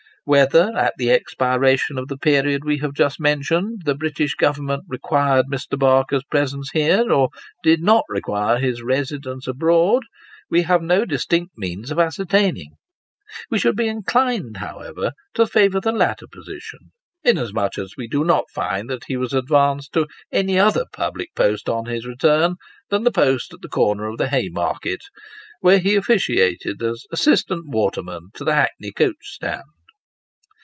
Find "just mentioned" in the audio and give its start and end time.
2.93-3.81